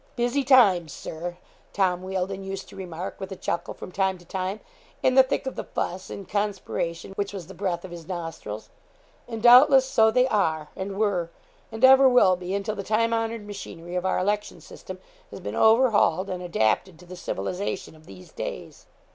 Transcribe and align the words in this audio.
'Busy 0.15 0.43
times, 0.43 0.91
Sir!' 0.91 1.37
Tom 1.73 2.01
Wealdon 2.01 2.43
used 2.43 2.67
to 2.69 2.75
remark, 2.75 3.19
with 3.19 3.31
a 3.31 3.35
chuckle, 3.35 3.75
from 3.75 3.91
time 3.91 4.17
to 4.17 4.25
time, 4.25 4.59
in 5.03 5.13
the 5.13 5.21
thick 5.21 5.45
of 5.45 5.55
the 5.55 5.63
fuss 5.63 6.09
and 6.09 6.27
conspiration 6.27 7.11
which 7.11 7.31
was 7.31 7.45
the 7.45 7.53
breath 7.53 7.85
of 7.85 7.91
his 7.91 8.07
nostrils; 8.07 8.71
and, 9.27 9.43
doubtless, 9.43 9.85
so 9.85 10.09
they 10.09 10.27
are, 10.27 10.69
and 10.75 10.97
were, 10.97 11.29
and 11.71 11.85
ever 11.85 12.09
will 12.09 12.35
be, 12.35 12.55
until 12.55 12.73
the 12.73 12.81
time 12.81 13.13
honoured 13.13 13.45
machinery 13.45 13.93
of 13.93 14.03
our 14.03 14.17
election 14.17 14.59
system 14.59 14.97
has 15.29 15.39
been 15.39 15.53
overhauled, 15.55 16.31
and 16.31 16.41
adapted 16.41 16.97
to 16.97 17.05
the 17.05 17.15
civilisation 17.15 17.95
of 17.95 18.07
these 18.07 18.31
days. 18.31 18.87